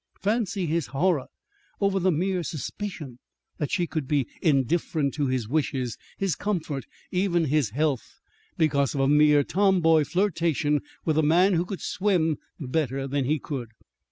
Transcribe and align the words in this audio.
Fancy 0.19 0.65
his 0.65 0.87
horror 0.87 1.27
over 1.79 1.99
the 1.99 2.09
mere 2.11 2.41
suspicion 2.41 3.19
that 3.59 3.69
she 3.69 3.85
could 3.85 4.07
be 4.07 4.25
indifferent 4.41 5.13
to 5.13 5.27
his 5.27 5.47
wishes 5.47 5.95
his 6.17 6.35
comfort 6.35 6.85
even 7.11 7.45
his 7.45 7.69
health, 7.69 8.15
because 8.57 8.95
of 8.95 9.01
a 9.01 9.07
mere 9.07 9.43
tomboy 9.43 10.03
flirtation 10.03 10.79
with 11.05 11.19
a 11.19 11.21
man 11.21 11.53
who 11.53 11.65
could 11.65 11.81
swim 11.81 12.37
better 12.59 13.05
than 13.07 13.25
he 13.25 13.37
could! 13.37 13.69